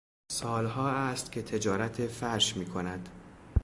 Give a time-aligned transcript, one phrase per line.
[0.31, 3.09] سالها است که تجارت فرش میکند.